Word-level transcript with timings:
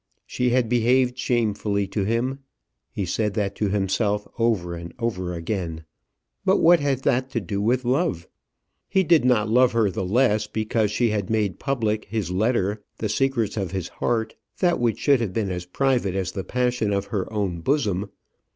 She 0.25 0.49
had 0.49 0.67
behaved 0.67 1.15
shamefully 1.15 1.85
to 1.89 2.05
him. 2.05 2.39
He 2.91 3.05
said 3.05 3.35
that 3.35 3.53
to 3.57 3.69
himself 3.69 4.27
over 4.39 4.73
and 4.73 4.95
over 4.97 5.35
again. 5.35 5.83
But 6.43 6.57
what 6.57 6.79
had 6.79 7.03
that 7.03 7.29
to 7.33 7.39
do 7.39 7.61
with 7.61 7.85
love? 7.85 8.27
He 8.89 9.03
did 9.03 9.23
not 9.23 9.47
love 9.47 9.73
her 9.73 9.91
the 9.91 10.03
less 10.03 10.47
because 10.47 10.89
she 10.89 11.11
had 11.11 11.29
made 11.29 11.59
public 11.59 12.05
his 12.05 12.31
letter, 12.31 12.81
the 12.97 13.09
secrets 13.09 13.57
of 13.57 13.69
his 13.69 13.89
heart, 13.89 14.33
that 14.59 14.79
which 14.79 14.97
should 14.97 15.21
have 15.21 15.33
been 15.33 15.51
as 15.51 15.65
private 15.65 16.15
as 16.15 16.31
the 16.31 16.43
passion 16.43 16.91
of 16.91 17.05
her 17.13 17.31
own 17.31 17.59
bosom. 17.61 18.09